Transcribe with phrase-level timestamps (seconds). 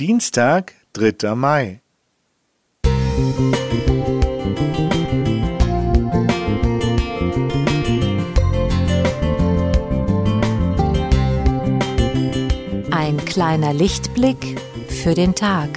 [0.00, 1.80] Dienstag, dritter Mai.
[12.90, 15.70] Ein kleiner Lichtblick für den Tag.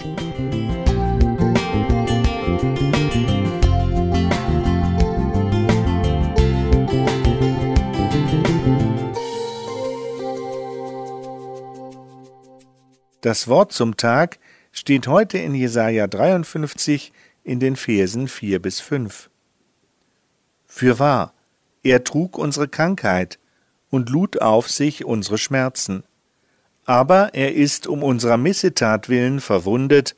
[13.28, 14.40] Das Wort zum Tag
[14.72, 17.12] steht heute in Jesaja 53
[17.44, 19.30] in den Versen 4 bis 5.
[20.66, 21.34] Fürwahr,
[21.84, 23.38] er trug unsere Krankheit
[23.90, 26.06] und lud auf sich unsere Schmerzen.
[26.86, 30.16] Aber er ist um unserer Missetat willen verwundet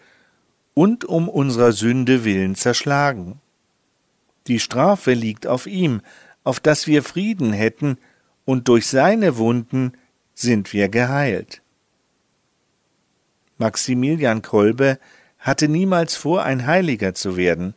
[0.76, 3.42] und um unserer Sünde willen zerschlagen.
[4.46, 6.02] Die Strafe liegt auf ihm,
[6.44, 7.98] auf dass wir Frieden hätten,
[8.46, 9.94] und durch seine Wunden
[10.36, 11.64] sind wir geheilt.
[13.60, 14.98] Maximilian Kolbe
[15.38, 17.76] hatte niemals vor, ein Heiliger zu werden.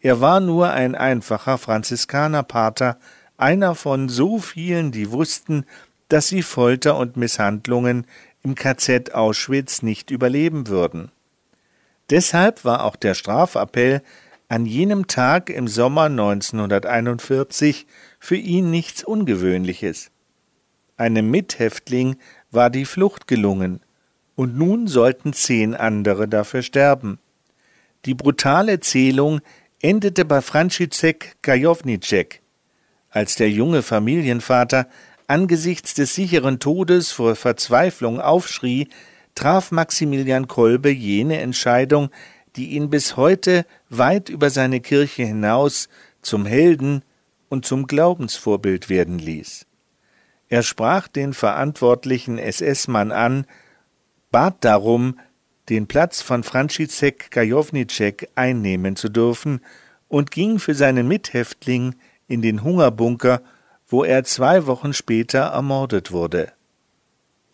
[0.00, 2.98] Er war nur ein einfacher Franziskanerpater,
[3.36, 5.64] einer von so vielen, die wussten,
[6.08, 8.06] dass sie Folter und Misshandlungen
[8.42, 11.10] im KZ Auschwitz nicht überleben würden.
[12.10, 14.02] Deshalb war auch der Strafappell
[14.48, 17.86] an jenem Tag im Sommer 1941
[18.18, 20.10] für ihn nichts Ungewöhnliches.
[20.98, 22.16] Einem Mithäftling
[22.50, 23.80] war die Flucht gelungen,
[24.36, 27.18] und nun sollten zehn andere dafür sterben.
[28.04, 29.40] Die brutale Zählung
[29.80, 32.40] endete bei František Kajownicek.
[33.10, 34.88] Als der junge Familienvater
[35.26, 38.88] angesichts des sicheren Todes vor Verzweiflung aufschrie,
[39.34, 42.10] traf Maximilian Kolbe jene Entscheidung,
[42.56, 45.88] die ihn bis heute weit über seine Kirche hinaus
[46.22, 47.02] zum Helden
[47.48, 49.66] und zum Glaubensvorbild werden ließ.
[50.48, 53.46] Er sprach den verantwortlichen SS-Mann an,
[54.34, 55.20] bat darum,
[55.68, 59.60] den Platz von František Kajownicek einnehmen zu dürfen
[60.08, 61.94] und ging für seinen Mithäftling
[62.26, 63.42] in den Hungerbunker,
[63.86, 66.52] wo er zwei Wochen später ermordet wurde.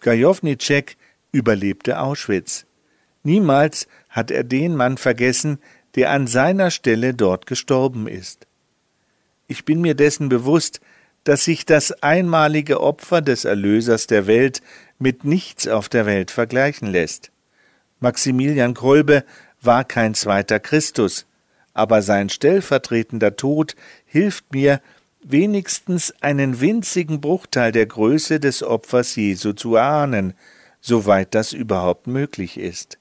[0.01, 0.97] Kajownicek
[1.33, 2.65] überlebte Auschwitz.
[3.25, 5.59] Niemals hat er den Mann vergessen,
[5.97, 8.47] der an seiner Stelle dort gestorben ist.
[9.49, 10.81] Ich bin mir dessen bewusst,
[11.25, 14.63] dass sich das einmalige Opfer des Erlösers der Welt
[14.99, 17.31] mit nichts auf der Welt vergleichen lässt.
[18.01, 19.25] Maximilian Kolbe
[19.61, 21.27] war kein zweiter Christus,
[21.75, 23.77] aber sein stellvertretender Tod
[24.07, 24.81] hilft mir,
[25.23, 30.35] wenigstens einen winzigen Bruchteil der Größe des Opfers Jesu zu erahnen,
[30.81, 32.99] soweit das überhaupt möglich ist.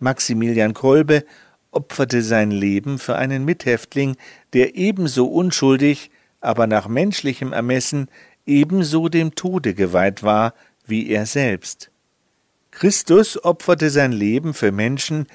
[0.00, 1.24] Maximilian Kolbe
[1.70, 4.16] opferte sein Leben für einen Mithäftling,
[4.52, 6.10] der ebenso unschuldig,
[6.44, 8.08] aber nach menschlichem Ermessen
[8.46, 10.54] ebenso dem Tode geweiht war
[10.86, 11.90] wie er selbst.
[12.70, 15.26] Christus opferte sein Leben für Menschen,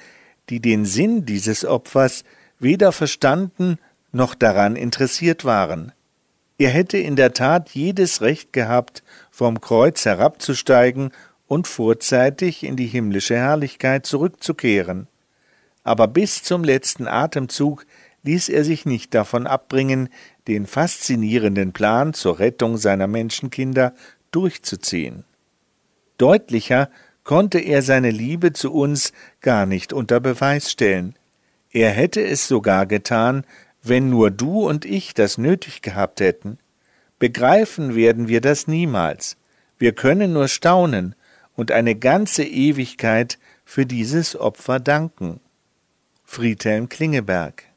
[0.48, 2.24] die den Sinn dieses Opfers
[2.58, 3.78] weder verstanden
[4.12, 5.92] noch daran interessiert waren.
[6.58, 11.12] Er hätte in der Tat jedes Recht gehabt, vom Kreuz herabzusteigen
[11.46, 15.06] und vorzeitig in die himmlische Herrlichkeit zurückzukehren.
[15.82, 17.86] Aber bis zum letzten Atemzug
[18.22, 20.08] ließ er sich nicht davon abbringen,
[20.48, 23.94] den faszinierenden Plan zur Rettung seiner Menschenkinder
[24.30, 25.24] durchzuziehen.
[26.18, 26.90] Deutlicher
[27.24, 31.14] konnte er seine Liebe zu uns gar nicht unter Beweis stellen.
[31.70, 33.44] Er hätte es sogar getan,
[33.82, 36.58] wenn nur du und ich das nötig gehabt hätten.
[37.18, 39.36] Begreifen werden wir das niemals.
[39.78, 41.14] Wir können nur staunen
[41.54, 45.40] und eine ganze Ewigkeit für dieses Opfer danken.
[46.24, 47.69] Friedhelm Klingeberg